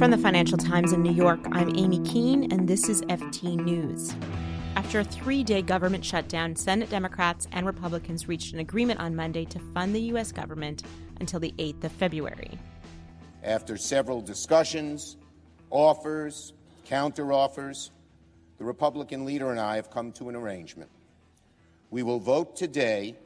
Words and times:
From 0.00 0.10
the 0.10 0.16
Financial 0.16 0.56
Times 0.56 0.94
in 0.94 1.02
New 1.02 1.12
York, 1.12 1.40
I'm 1.52 1.76
Amy 1.76 2.00
Keene, 2.00 2.50
and 2.50 2.66
this 2.66 2.88
is 2.88 3.02
FT 3.02 3.62
News. 3.62 4.14
After 4.74 5.00
a 5.00 5.04
three 5.04 5.44
day 5.44 5.60
government 5.60 6.02
shutdown, 6.06 6.56
Senate 6.56 6.88
Democrats 6.88 7.46
and 7.52 7.66
Republicans 7.66 8.26
reached 8.26 8.54
an 8.54 8.60
agreement 8.60 8.98
on 8.98 9.14
Monday 9.14 9.44
to 9.44 9.58
fund 9.58 9.94
the 9.94 10.00
U.S. 10.12 10.32
government 10.32 10.84
until 11.20 11.38
the 11.38 11.52
8th 11.58 11.84
of 11.84 11.92
February. 11.92 12.58
After 13.44 13.76
several 13.76 14.22
discussions, 14.22 15.18
offers, 15.68 16.54
counteroffers, 16.88 17.90
the 18.56 18.64
Republican 18.64 19.26
leader 19.26 19.50
and 19.50 19.60
I 19.60 19.76
have 19.76 19.90
come 19.90 20.12
to 20.12 20.30
an 20.30 20.34
arrangement. 20.34 20.88
We 21.90 22.04
will 22.04 22.20
vote 22.20 22.56
today 22.56 23.16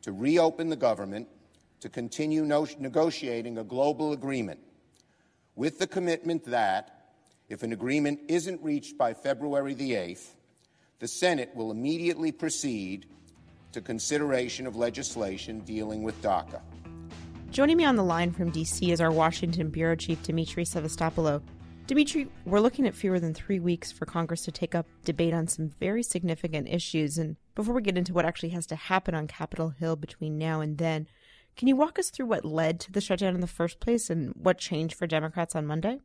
to 0.00 0.12
reopen 0.12 0.70
the 0.70 0.76
government 0.76 1.28
to 1.80 1.90
continue 1.90 2.46
no- 2.46 2.66
negotiating 2.78 3.58
a 3.58 3.62
global 3.62 4.14
agreement 4.14 4.63
with 5.56 5.78
the 5.78 5.86
commitment 5.86 6.44
that 6.44 7.10
if 7.48 7.62
an 7.62 7.72
agreement 7.72 8.20
isn't 8.28 8.62
reached 8.62 8.98
by 8.98 9.14
February 9.14 9.74
the 9.74 9.92
8th, 9.92 10.34
the 10.98 11.08
Senate 11.08 11.50
will 11.54 11.70
immediately 11.70 12.32
proceed 12.32 13.06
to 13.72 13.80
consideration 13.80 14.66
of 14.66 14.76
legislation 14.76 15.60
dealing 15.60 16.02
with 16.02 16.20
DACA. 16.22 16.60
Joining 17.50 17.76
me 17.76 17.84
on 17.84 17.96
the 17.96 18.04
line 18.04 18.32
from 18.32 18.50
D.C. 18.50 18.90
is 18.90 19.00
our 19.00 19.12
Washington 19.12 19.70
Bureau 19.70 19.94
Chief, 19.94 20.20
Demetri 20.22 20.64
Sevastopulo. 20.64 21.42
Demetri, 21.86 22.28
we're 22.46 22.60
looking 22.60 22.86
at 22.86 22.94
fewer 22.94 23.20
than 23.20 23.34
three 23.34 23.60
weeks 23.60 23.92
for 23.92 24.06
Congress 24.06 24.42
to 24.44 24.50
take 24.50 24.74
up 24.74 24.86
debate 25.04 25.34
on 25.34 25.46
some 25.46 25.68
very 25.68 26.02
significant 26.02 26.66
issues. 26.68 27.18
And 27.18 27.36
before 27.54 27.74
we 27.74 27.82
get 27.82 27.98
into 27.98 28.14
what 28.14 28.24
actually 28.24 28.48
has 28.50 28.66
to 28.68 28.76
happen 28.76 29.14
on 29.14 29.28
Capitol 29.28 29.68
Hill 29.68 29.94
between 29.94 30.38
now 30.38 30.60
and 30.60 30.78
then, 30.78 31.06
can 31.56 31.68
you 31.68 31.76
walk 31.76 31.98
us 31.98 32.10
through 32.10 32.26
what 32.26 32.44
led 32.44 32.80
to 32.80 32.92
the 32.92 33.00
shutdown 33.00 33.34
in 33.34 33.40
the 33.40 33.46
first 33.46 33.80
place 33.80 34.10
and 34.10 34.34
what 34.34 34.58
changed 34.58 34.94
for 34.94 35.06
Democrats 35.06 35.54
on 35.54 35.66
Monday? 35.66 36.00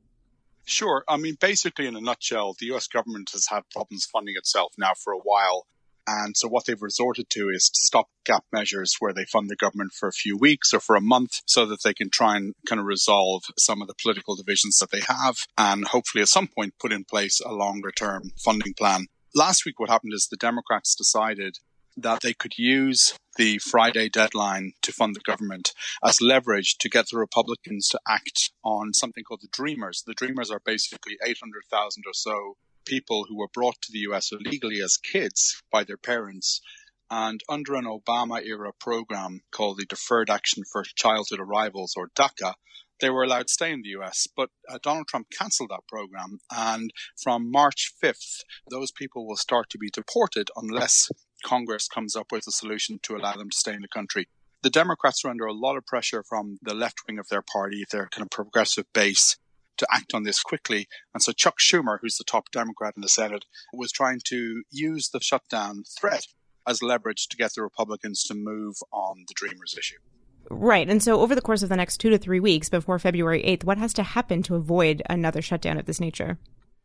Sure. 0.66 1.03
I 1.08 1.17
mean, 1.17 1.36
basically, 1.39 1.88
in 1.88 1.95
a 1.95 2.02
nutshell, 2.02 2.56
the 2.59 2.67
US 2.73 2.88
government 2.88 3.31
has 3.31 3.47
had 3.50 3.64
problems 3.72 4.06
funding 4.06 4.36
itself 4.38 4.73
now 4.78 4.94
for 4.94 5.14
a 5.14 5.17
while. 5.17 5.66
And 6.06 6.36
so 6.36 6.47
what 6.47 6.66
they've 6.66 6.81
resorted 6.81 7.30
to 7.31 7.50
is 7.50 7.69
to 7.69 7.81
stop 7.81 8.08
gap 8.25 8.44
measures 8.52 8.95
where 9.00 9.14
they 9.14 9.25
fund 9.25 9.50
the 9.50 9.56
government 9.56 9.91
for 9.94 10.08
a 10.08 10.14
few 10.14 10.38
weeks 10.38 10.73
or 10.73 10.80
for 10.80 10.95
a 10.95 11.02
month 11.02 11.41
so 11.45 11.66
that 11.67 11.84
they 11.84 11.94
can 11.94 12.09
try 12.09 12.36
and 12.36 12.56
kind 12.67 12.80
of 12.80 12.88
resolve 12.88 13.44
some 13.58 13.81
of 13.81 13.88
the 13.88 13.94
political 14.02 14.36
divisions 14.36 14.80
that 14.80 14.89
they 14.91 15.02
have 15.02 15.38
and 15.58 15.86
hopefully 15.86 16.23
at 16.23 16.28
some 16.28 16.47
point 16.47 16.73
put 16.80 16.91
in 16.91 17.03
place 17.03 17.39
a 17.41 17.53
longer 17.53 17.91
term 17.91 18.31
funding 18.44 18.73
plan. 18.73 19.06
Last 19.36 19.66
week, 19.66 19.80
what 19.80 19.89
happened 19.89 20.13
is 20.16 20.28
the 20.28 20.38
Democrats 20.38 20.95
decided 20.95 21.59
that 22.02 22.22
they 22.22 22.33
could 22.33 22.58
use 22.58 23.17
the 23.38 23.58
Friday 23.59 24.09
deadline 24.09 24.73
to 24.81 24.92
fund 24.92 25.16
the 25.16 25.22
government 25.22 25.73
as 26.03 26.22
leverage 26.22 26.78
to 26.80 26.89
get 26.89 27.08
the 27.09 27.17
Republicans 27.17 27.88
to 27.89 28.00
act 28.08 28.52
on 28.64 28.94
something 28.94 29.23
called 29.23 29.41
the 29.41 29.47
Dreamers. 29.52 30.03
The 30.06 30.14
Dreamers 30.14 30.52
are 30.52 30.61
basically 30.64 31.17
800,000 31.25 32.03
or 32.06 32.14
so 32.14 32.58
people 32.86 33.25
who 33.30 33.38
were 33.38 33.47
brought 33.47 33.81
to 33.81 33.91
the 33.91 34.00
US 34.11 34.31
illegally 34.31 34.81
as 34.81 34.97
kids 34.97 35.61
by 35.72 35.83
their 35.83 35.97
parents. 35.97 36.59
And 37.11 37.41
under 37.50 37.75
an 37.75 37.86
Obama 37.86 38.44
era 38.45 38.72
program 38.80 39.41
called 39.52 39.78
the 39.78 39.86
Deferred 39.86 40.30
Action 40.30 40.63
for 40.72 40.84
Childhood 40.95 41.39
Arrivals 41.39 41.94
or 41.95 42.09
DACA, 42.16 42.53
they 43.00 43.09
were 43.09 43.23
allowed 43.23 43.47
to 43.47 43.53
stay 43.53 43.72
in 43.72 43.81
the 43.81 44.02
US. 44.02 44.28
But 44.36 44.50
uh, 44.67 44.80
Donald 44.84 45.08
Trump 45.08 45.28
cancelled 45.31 45.69
that 45.69 45.88
program. 45.88 46.39
And 46.52 46.91
from 47.22 47.50
March 47.50 47.91
5th, 48.03 48.41
those 48.69 48.91
people 48.91 49.25
will 49.25 49.38
start 49.38 49.69
to 49.69 49.78
be 49.78 49.89
deported 49.89 50.50
unless 50.56 51.09
Congress 51.44 51.88
comes 51.88 52.16
up 52.16 52.32
with 52.32 52.48
a 52.48 52.52
solution 52.52 53.00
to 53.04 53.16
allow 53.16 53.34
them 53.34 53.50
to 53.50 53.58
stay 53.58 53.73
in 53.73 53.82
the 53.82 53.88
country. 53.88 54.28
The 54.62 54.70
Democrats 54.70 55.23
are 55.23 55.30
under 55.30 55.46
a 55.46 55.54
lot 55.54 55.78
of 55.78 55.86
pressure 55.86 56.23
from 56.28 56.59
the 56.62 56.73
left 56.73 57.02
wing 57.08 57.18
of 57.18 57.28
their 57.30 57.42
party, 57.42 57.86
their 57.92 58.09
kind 58.12 58.23
of 58.23 58.30
progressive 58.30 58.86
base, 58.94 59.38
to 59.78 59.88
act 59.92 60.14
on 60.14 60.23
this 60.23 60.42
quickly. 60.42 60.88
And 61.14 61.23
so 61.23 61.31
Chuck 61.31 61.56
Schumer, 61.59 61.98
who's 62.02 62.18
the 62.18 62.26
top 62.26 62.52
Democrat 62.52 62.94
in 62.96 63.02
the 63.02 63.09
Senate, 63.09 63.46
was 63.73 63.92
trying 63.92 64.19
to 64.25 64.63
use 64.69 65.09
the 65.09 65.22
shutdown 65.22 65.84
threat 66.00 66.28
as 66.68 66.84
leverage 66.84 67.28
to 67.30 67.38
get 67.38 67.53
the 67.56 67.63
Republicans 67.63 68.24
to 68.24 68.36
move 68.36 68.75
on 68.92 69.24
the 69.28 69.34
Dreamers 69.34 69.75
issue. 69.78 69.97
Right. 70.50 70.90
And 70.90 71.02
so 71.02 71.22
over 71.22 71.36
the 71.36 71.42
course 71.42 71.63
of 71.63 71.69
the 71.69 71.75
next 71.75 71.97
two 71.97 72.09
to 72.09 72.18
three 72.18 72.40
weeks 72.40 72.69
before 72.69 73.00
February 73.00 73.44
8th, 73.44 73.63
what 73.63 73.78
has 73.78 73.94
to 73.94 74.03
happen 74.03 74.44
to 74.44 74.56
avoid 74.56 75.02
another 75.09 75.42
shutdown 75.42 75.78
of 75.78 75.86
this 75.86 76.00
nature? 76.00 76.38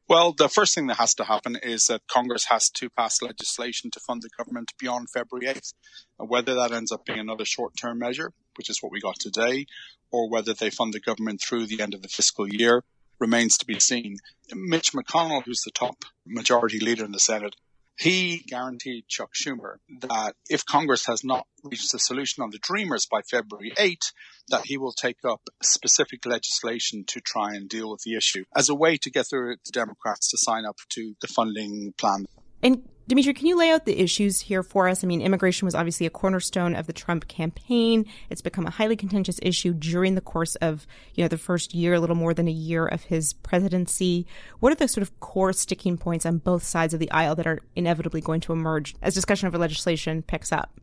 Well, 0.07 0.35
the 0.37 0.51
first 0.51 0.75
thing 0.75 0.89
that 0.89 0.99
has 0.99 1.15
to 1.15 1.25
happen 1.25 1.57
is 1.57 1.87
that 1.87 2.03
Congress 2.09 2.45
has 2.51 2.69
to 2.71 2.91
pass 2.91 3.23
legislation 3.23 3.91
to 3.91 4.01
fund 4.01 4.21
the 4.21 4.29
government 4.37 4.73
beyond 4.79 5.09
February 5.09 5.47
8th. 5.47 5.73
Whether 6.19 6.55
that 6.55 6.73
ends 6.73 6.93
up 6.93 7.07
being 7.07 7.19
another 7.19 7.47
short 7.47 7.73
term 7.81 8.01
measure, 8.01 8.33
which 8.57 8.69
is 8.69 8.83
what 8.83 8.93
we 8.93 9.01
got 9.01 9.19
today, 9.19 9.65
or 10.11 10.29
whether 10.29 10.53
they 10.53 10.69
fund 10.69 10.93
the 10.93 11.01
government 11.01 11.41
through 11.41 11.67
the 11.67 11.81
end 11.81 11.95
of 11.95 12.03
the 12.03 12.09
fiscal 12.09 12.47
year 12.47 12.85
remains 13.19 13.57
to 13.57 13.65
be 13.65 13.81
seen. 13.81 14.19
Mitch 14.55 14.93
McConnell, 14.93 15.43
who's 15.45 15.63
the 15.63 15.71
top 15.71 16.05
majority 16.27 16.81
leader 16.81 17.05
in 17.05 17.13
the 17.13 17.19
Senate, 17.19 17.57
he 17.99 18.39
guaranteed 18.47 19.07
Chuck 19.09 19.31
Schumer 19.35 19.77
that 20.01 20.35
if 20.51 20.67
Congress 20.67 21.07
has 21.07 21.23
not 21.25 21.47
reached 21.63 21.95
a 21.95 21.99
solution 21.99 22.43
on 22.43 22.51
the 22.51 22.59
Dreamers 22.59 23.07
by 23.11 23.21
February 23.23 23.73
8, 23.79 24.01
that 24.49 24.67
he 24.67 24.77
will 24.77 24.93
take 24.93 25.25
up 25.25 25.41
specific 25.63 26.27
legislation 26.27 27.05
to 27.09 27.21
try 27.21 27.55
and 27.55 27.69
deal 27.69 27.91
with 27.91 28.03
the 28.05 28.17
issue 28.17 28.45
as 28.55 28.69
a 28.69 28.75
way 28.75 28.97
to 28.99 29.11
get 29.11 29.27
the 29.31 29.57
Democrats 29.73 30.31
to 30.31 30.39
sign 30.39 30.65
up 30.65 30.77
to 30.91 31.15
the 31.21 31.29
funding 31.29 31.95
plan. 31.97 32.27
And 32.63 32.89
Demetri, 33.07 33.35
can 33.35 33.47
you 33.47 33.59
lay 33.59 33.71
out 33.71 33.85
the 33.85 34.01
issues 34.01 34.41
here 34.41 34.63
for 34.63 34.89
us? 34.89 35.05
I 35.05 35.07
mean, 35.07 35.21
immigration 35.21 35.67
was 35.67 35.75
obviously 35.75 36.07
a 36.07 36.11
cornerstone 36.11 36.75
of 36.75 36.87
the 36.87 36.93
Trump 36.95 37.29
campaign. 37.29 38.07
It's 38.31 38.41
become 38.41 38.67
a 38.67 38.71
highly 38.71 38.97
contentious 38.97 39.39
issue 39.43 39.75
during 39.75 40.15
the 40.15 40.23
course 40.23 40.55
of, 40.57 40.87
you 41.15 41.23
know, 41.23 41.29
the 41.29 41.37
first 41.37 41.75
year, 41.75 41.95
a 41.95 42.01
little 42.01 42.17
more 42.17 42.33
than 42.33 42.49
a 42.49 42.53
year 42.53 42.87
of 42.87 43.03
his 43.03 43.35
presidency. 43.35 44.27
What 44.61 44.73
are 44.73 44.77
the 44.77 44.89
sort 44.89 45.03
of 45.03 45.21
core 45.21 45.53
sticking 45.53 45.99
points 45.99 46.25
on 46.25 46.39
both 46.39 46.63
sides 46.63 46.95
of 46.95 47.01
the 47.01 47.11
aisle 47.11 47.35
that 47.35 47.47
are 47.47 47.61
inevitably 47.77 48.23
going 48.23 48.41
to 48.41 48.55
emerge 48.55 48.95
as 49.03 49.13
discussion 49.13 49.49
over 49.49 49.59
legislation 49.59 50.23
picks 50.23 50.51
up? 50.51 50.81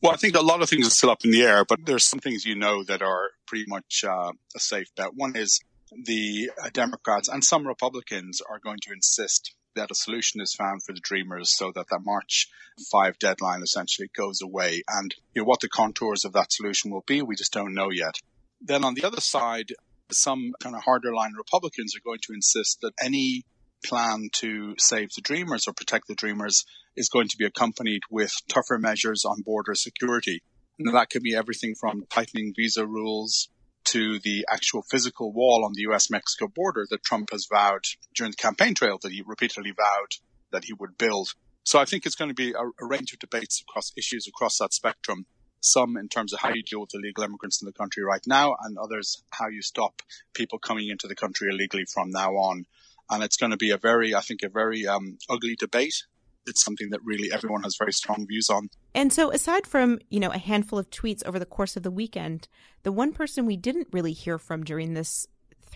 Well, 0.00 0.12
I 0.12 0.16
think 0.16 0.36
a 0.36 0.40
lot 0.40 0.62
of 0.62 0.70
things 0.70 0.86
are 0.86 0.90
still 0.90 1.10
up 1.10 1.24
in 1.24 1.32
the 1.32 1.42
air, 1.42 1.66
but 1.66 1.84
there's 1.84 2.04
some 2.04 2.20
things 2.20 2.46
you 2.46 2.54
know 2.54 2.82
that 2.84 3.02
are 3.02 3.30
pretty 3.46 3.64
much 3.68 4.04
uh, 4.08 4.32
a 4.54 4.60
safe 4.60 4.88
bet. 4.96 5.14
One 5.14 5.36
is 5.36 5.60
the 6.04 6.50
uh, 6.62 6.70
Democrats 6.72 7.28
and 7.28 7.44
some 7.44 7.66
Republicans 7.66 8.40
are 8.40 8.58
going 8.58 8.78
to 8.82 8.92
insist 8.92 9.54
that 9.76 9.90
a 9.90 9.94
solution 9.94 10.40
is 10.40 10.54
found 10.54 10.82
for 10.82 10.92
the 10.92 11.00
dreamers 11.00 11.56
so 11.56 11.72
that 11.74 11.86
that 11.90 12.04
March 12.04 12.48
5 12.90 13.18
deadline 13.18 13.62
essentially 13.62 14.10
goes 14.16 14.40
away. 14.42 14.82
And 14.88 15.14
you 15.34 15.42
know, 15.42 15.46
what 15.46 15.60
the 15.60 15.68
contours 15.68 16.24
of 16.24 16.32
that 16.32 16.52
solution 16.52 16.90
will 16.90 17.04
be, 17.06 17.22
we 17.22 17.36
just 17.36 17.52
don't 17.52 17.74
know 17.74 17.90
yet. 17.90 18.16
Then 18.60 18.84
on 18.84 18.94
the 18.94 19.04
other 19.04 19.20
side, 19.20 19.72
some 20.10 20.54
kind 20.60 20.74
of 20.74 20.82
harder 20.82 21.14
line 21.14 21.34
Republicans 21.36 21.94
are 21.96 22.04
going 22.04 22.20
to 22.22 22.32
insist 22.32 22.80
that 22.82 22.92
any 23.02 23.44
plan 23.84 24.28
to 24.32 24.74
save 24.78 25.10
the 25.14 25.22
dreamers 25.22 25.66
or 25.66 25.72
protect 25.72 26.08
the 26.08 26.14
dreamers 26.14 26.64
is 26.96 27.08
going 27.08 27.28
to 27.28 27.36
be 27.36 27.44
accompanied 27.44 28.02
with 28.10 28.32
tougher 28.48 28.78
measures 28.78 29.24
on 29.24 29.42
border 29.42 29.74
security. 29.74 30.42
And 30.78 30.94
that 30.94 31.10
could 31.10 31.22
be 31.22 31.34
everything 31.34 31.74
from 31.78 32.06
tightening 32.10 32.52
visa 32.56 32.86
rules 32.86 33.48
to 33.86 34.18
the 34.18 34.44
actual 34.50 34.82
physical 34.82 35.32
wall 35.32 35.64
on 35.64 35.72
the 35.74 35.82
US 35.92 36.10
Mexico 36.10 36.48
border 36.48 36.86
that 36.90 37.02
Trump 37.02 37.30
has 37.32 37.46
vowed 37.50 37.84
during 38.14 38.32
the 38.32 38.36
campaign 38.36 38.74
trail 38.74 38.98
that 39.02 39.12
he 39.12 39.22
repeatedly 39.24 39.72
vowed 39.72 40.14
that 40.52 40.64
he 40.64 40.72
would 40.72 40.98
build. 40.98 41.34
So 41.64 41.78
I 41.78 41.84
think 41.84 42.06
it's 42.06 42.14
going 42.14 42.30
to 42.30 42.34
be 42.34 42.52
a, 42.52 42.84
a 42.84 42.86
range 42.86 43.12
of 43.12 43.18
debates 43.18 43.60
across 43.60 43.92
issues 43.96 44.26
across 44.26 44.58
that 44.58 44.72
spectrum. 44.72 45.26
Some 45.60 45.96
in 45.96 46.08
terms 46.08 46.32
of 46.32 46.40
how 46.40 46.50
you 46.54 46.62
deal 46.62 46.80
with 46.80 46.94
illegal 46.94 47.24
immigrants 47.24 47.60
in 47.60 47.66
the 47.66 47.72
country 47.72 48.04
right 48.04 48.24
now, 48.26 48.54
and 48.62 48.78
others 48.78 49.22
how 49.30 49.48
you 49.48 49.62
stop 49.62 50.02
people 50.34 50.58
coming 50.58 50.88
into 50.88 51.08
the 51.08 51.16
country 51.16 51.48
illegally 51.50 51.86
from 51.92 52.10
now 52.10 52.32
on. 52.32 52.66
And 53.10 53.24
it's 53.24 53.36
going 53.36 53.50
to 53.50 53.56
be 53.56 53.70
a 53.70 53.78
very, 53.78 54.14
I 54.14 54.20
think, 54.20 54.42
a 54.42 54.48
very 54.48 54.86
um, 54.86 55.18
ugly 55.28 55.56
debate 55.56 56.04
it's 56.46 56.64
something 56.64 56.90
that 56.90 57.00
really 57.04 57.32
everyone 57.32 57.62
has 57.62 57.76
very 57.78 57.92
strong 57.92 58.26
views 58.26 58.48
on. 58.48 58.68
And 58.94 59.12
so 59.12 59.30
aside 59.30 59.66
from, 59.66 59.98
you 60.08 60.20
know, 60.20 60.30
a 60.30 60.38
handful 60.38 60.78
of 60.78 60.90
tweets 60.90 61.24
over 61.26 61.38
the 61.38 61.46
course 61.46 61.76
of 61.76 61.82
the 61.82 61.90
weekend, 61.90 62.48
the 62.82 62.92
one 62.92 63.12
person 63.12 63.46
we 63.46 63.56
didn't 63.56 63.88
really 63.92 64.12
hear 64.12 64.38
from 64.38 64.64
during 64.64 64.94
this 64.94 65.26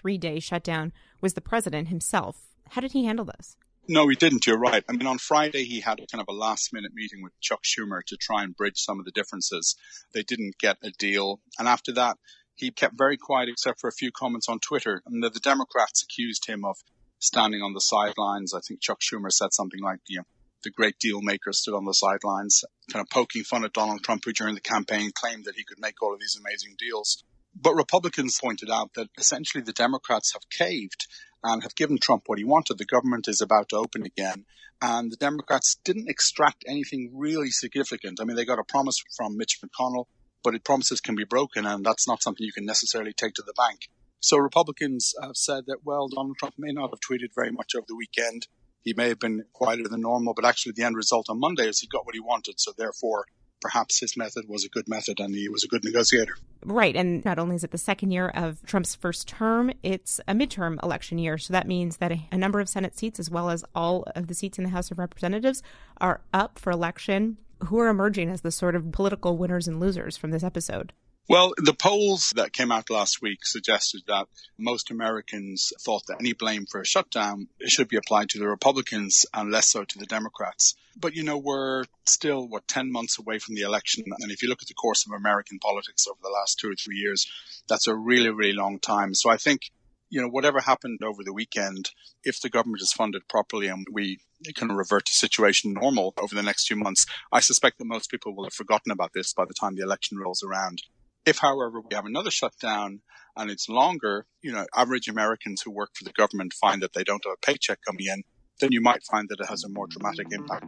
3-day 0.02 0.40
shutdown 0.40 0.92
was 1.20 1.34
the 1.34 1.40
president 1.40 1.88
himself. 1.88 2.54
How 2.70 2.80
did 2.80 2.92
he 2.92 3.04
handle 3.04 3.24
this? 3.24 3.56
No, 3.88 4.06
he 4.06 4.14
didn't. 4.14 4.46
You're 4.46 4.58
right. 4.58 4.84
I 4.88 4.92
mean, 4.92 5.06
on 5.06 5.18
Friday, 5.18 5.64
he 5.64 5.80
had 5.80 5.98
kind 6.12 6.22
of 6.22 6.28
a 6.28 6.32
last 6.32 6.72
minute 6.72 6.92
meeting 6.94 7.22
with 7.22 7.32
Chuck 7.40 7.62
Schumer 7.64 8.02
to 8.06 8.16
try 8.16 8.44
and 8.44 8.56
bridge 8.56 8.78
some 8.78 9.00
of 9.00 9.04
the 9.04 9.10
differences. 9.10 9.74
They 10.14 10.22
didn't 10.22 10.58
get 10.58 10.76
a 10.84 10.90
deal. 10.92 11.40
And 11.58 11.66
after 11.66 11.92
that, 11.94 12.16
he 12.54 12.70
kept 12.70 12.96
very 12.96 13.16
quiet 13.16 13.48
except 13.48 13.80
for 13.80 13.88
a 13.88 13.92
few 13.92 14.12
comments 14.12 14.48
on 14.48 14.60
Twitter. 14.60 15.02
And 15.06 15.22
the, 15.22 15.30
the 15.30 15.40
Democrats 15.40 16.04
accused 16.04 16.46
him 16.46 16.64
of 16.64 16.76
standing 17.18 17.62
on 17.62 17.72
the 17.72 17.80
sidelines. 17.80 18.54
I 18.54 18.60
think 18.60 18.80
Chuck 18.80 19.00
Schumer 19.00 19.32
said 19.32 19.52
something 19.52 19.80
like, 19.82 19.98
you 20.08 20.18
know, 20.18 20.24
the 20.62 20.70
great 20.70 20.98
deal 20.98 21.20
maker 21.22 21.52
stood 21.52 21.74
on 21.74 21.84
the 21.84 21.92
sidelines, 21.92 22.64
kind 22.92 23.02
of 23.02 23.10
poking 23.10 23.44
fun 23.44 23.64
at 23.64 23.72
Donald 23.72 24.02
Trump, 24.02 24.22
who 24.24 24.32
during 24.32 24.54
the 24.54 24.60
campaign 24.60 25.10
claimed 25.14 25.44
that 25.44 25.56
he 25.56 25.64
could 25.64 25.80
make 25.80 26.02
all 26.02 26.14
of 26.14 26.20
these 26.20 26.38
amazing 26.38 26.76
deals. 26.78 27.24
But 27.54 27.74
Republicans 27.74 28.38
pointed 28.40 28.70
out 28.70 28.94
that 28.94 29.08
essentially 29.18 29.62
the 29.62 29.72
Democrats 29.72 30.32
have 30.34 30.48
caved 30.50 31.06
and 31.42 31.62
have 31.62 31.74
given 31.74 31.98
Trump 31.98 32.24
what 32.26 32.38
he 32.38 32.44
wanted. 32.44 32.78
The 32.78 32.84
government 32.84 33.26
is 33.28 33.40
about 33.40 33.70
to 33.70 33.76
open 33.76 34.04
again. 34.04 34.44
And 34.82 35.10
the 35.10 35.16
Democrats 35.16 35.76
didn't 35.84 36.08
extract 36.08 36.64
anything 36.66 37.10
really 37.14 37.50
significant. 37.50 38.18
I 38.20 38.24
mean, 38.24 38.36
they 38.36 38.44
got 38.44 38.58
a 38.58 38.64
promise 38.64 39.02
from 39.16 39.36
Mitch 39.36 39.58
McConnell, 39.60 40.06
but 40.42 40.62
promises 40.64 41.00
can 41.00 41.16
be 41.16 41.24
broken, 41.24 41.66
and 41.66 41.84
that's 41.84 42.08
not 42.08 42.22
something 42.22 42.46
you 42.46 42.52
can 42.52 42.64
necessarily 42.64 43.12
take 43.12 43.34
to 43.34 43.42
the 43.42 43.52
bank. 43.52 43.88
So 44.20 44.36
Republicans 44.38 45.14
have 45.20 45.36
said 45.36 45.64
that, 45.66 45.84
well, 45.84 46.08
Donald 46.08 46.36
Trump 46.38 46.54
may 46.58 46.72
not 46.72 46.90
have 46.90 47.00
tweeted 47.00 47.34
very 47.34 47.50
much 47.50 47.74
over 47.74 47.86
the 47.88 47.96
weekend. 47.96 48.46
He 48.82 48.94
may 48.96 49.08
have 49.08 49.18
been 49.18 49.44
quieter 49.52 49.88
than 49.88 50.00
normal, 50.00 50.34
but 50.34 50.44
actually 50.44 50.72
the 50.72 50.84
end 50.84 50.96
result 50.96 51.28
on 51.28 51.38
Monday 51.38 51.68
is 51.68 51.80
he 51.80 51.86
got 51.86 52.06
what 52.06 52.14
he 52.14 52.20
wanted. 52.20 52.58
So 52.58 52.72
therefore, 52.76 53.26
perhaps 53.60 54.00
his 54.00 54.16
method 54.16 54.46
was 54.48 54.64
a 54.64 54.68
good 54.68 54.88
method 54.88 55.20
and 55.20 55.34
he 55.34 55.48
was 55.48 55.64
a 55.64 55.68
good 55.68 55.84
negotiator. 55.84 56.34
Right. 56.64 56.96
And 56.96 57.24
not 57.24 57.38
only 57.38 57.56
is 57.56 57.64
it 57.64 57.70
the 57.70 57.78
second 57.78 58.10
year 58.10 58.28
of 58.28 58.62
Trump's 58.64 58.94
first 58.94 59.28
term, 59.28 59.70
it's 59.82 60.20
a 60.26 60.34
midterm 60.34 60.82
election 60.82 61.18
year. 61.18 61.38
So 61.38 61.52
that 61.52 61.66
means 61.66 61.98
that 61.98 62.12
a, 62.32 62.36
number 62.36 62.60
of 62.60 62.68
Senate 62.68 62.98
seats, 62.98 63.20
as 63.20 63.30
well 63.30 63.50
as 63.50 63.64
all 63.74 64.04
of 64.14 64.26
the 64.26 64.34
seats 64.34 64.58
in 64.58 64.64
the 64.64 64.70
House 64.70 64.90
of 64.90 64.98
Representatives, 64.98 65.62
are 66.00 66.22
up 66.32 66.58
for 66.58 66.70
election. 66.70 67.36
Who 67.64 67.78
are 67.78 67.88
emerging 67.88 68.30
as 68.30 68.40
the 68.40 68.50
sort 68.50 68.74
of 68.74 68.92
political 68.92 69.36
winners 69.36 69.68
and 69.68 69.78
losers 69.78 70.16
from 70.16 70.30
this 70.30 70.42
episode? 70.42 70.94
Well, 71.28 71.54
the 71.58 71.74
polls 71.74 72.32
that 72.34 72.52
came 72.52 72.72
out 72.72 72.90
last 72.90 73.22
week 73.22 73.44
suggested 73.44 74.02
that 74.08 74.26
most 74.58 74.90
Americans 74.90 75.72
thought 75.80 76.02
that 76.08 76.16
any 76.18 76.32
blame 76.32 76.66
for 76.66 76.80
a 76.80 76.84
shutdown 76.84 77.46
should 77.68 77.86
be 77.86 77.96
applied 77.96 78.30
to 78.30 78.40
the 78.40 78.48
Republicans 78.48 79.26
and 79.32 79.52
less 79.52 79.68
so 79.68 79.84
to 79.84 79.98
the 79.98 80.06
Democrats. 80.06 80.74
But, 80.96 81.14
you 81.14 81.22
know, 81.22 81.38
we're 81.38 81.84
still, 82.04 82.48
what, 82.48 82.66
10 82.66 82.90
months 82.90 83.16
away 83.16 83.38
from 83.38 83.54
the 83.54 83.60
election. 83.60 84.02
And 84.18 84.32
if 84.32 84.42
you 84.42 84.48
look 84.48 84.60
at 84.60 84.66
the 84.66 84.74
course 84.74 85.06
of 85.06 85.12
American 85.12 85.60
politics 85.60 86.08
over 86.08 86.18
the 86.20 86.36
last 86.36 86.58
two 86.58 86.72
or 86.72 86.74
three 86.74 86.96
years, 86.96 87.30
that's 87.68 87.86
a 87.86 87.94
really, 87.94 88.30
really 88.30 88.52
long 88.52 88.80
time. 88.80 89.14
So 89.14 89.30
I 89.30 89.36
think, 89.36 89.70
you 90.08 90.20
know, 90.20 90.28
whatever 90.28 90.58
happened 90.58 90.98
over 91.04 91.22
the 91.22 91.32
weekend, 91.32 91.92
if 92.24 92.40
the 92.40 92.50
government 92.50 92.82
is 92.82 92.92
funded 92.92 93.28
properly 93.28 93.68
and 93.68 93.86
we 93.92 94.18
can 94.56 94.72
revert 94.72 95.06
to 95.06 95.12
situation 95.12 95.74
normal 95.74 96.12
over 96.20 96.34
the 96.34 96.42
next 96.42 96.66
few 96.66 96.76
months, 96.76 97.06
I 97.30 97.38
suspect 97.38 97.78
that 97.78 97.84
most 97.84 98.10
people 98.10 98.34
will 98.34 98.44
have 98.44 98.52
forgotten 98.52 98.90
about 98.90 99.12
this 99.14 99.32
by 99.32 99.44
the 99.44 99.54
time 99.54 99.76
the 99.76 99.84
election 99.84 100.18
rolls 100.18 100.42
around. 100.42 100.82
If, 101.26 101.38
however, 101.38 101.80
we 101.80 101.94
have 101.94 102.06
another 102.06 102.30
shutdown 102.30 103.00
and 103.36 103.50
it's 103.50 103.68
longer, 103.68 104.26
you 104.42 104.52
know, 104.52 104.66
average 104.74 105.08
Americans 105.08 105.62
who 105.62 105.70
work 105.70 105.90
for 105.94 106.04
the 106.04 106.12
government 106.12 106.52
find 106.54 106.82
that 106.82 106.92
they 106.92 107.04
don't 107.04 107.22
have 107.24 107.34
a 107.34 107.46
paycheck 107.46 107.78
coming 107.86 108.06
in, 108.06 108.22
then 108.60 108.70
you 108.72 108.80
might 108.80 109.02
find 109.10 109.28
that 109.28 109.40
it 109.40 109.46
has 109.46 109.64
a 109.64 109.68
more 109.68 109.86
dramatic 109.86 110.26
impact. 110.32 110.66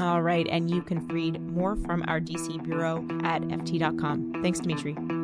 All 0.00 0.22
right. 0.22 0.46
And 0.48 0.70
you 0.70 0.82
can 0.82 1.06
read 1.08 1.40
more 1.40 1.76
from 1.76 2.04
our 2.08 2.20
DC 2.20 2.62
Bureau 2.64 3.06
at 3.22 3.42
FT.com. 3.42 4.42
Thanks, 4.42 4.60
Demetri. 4.60 5.23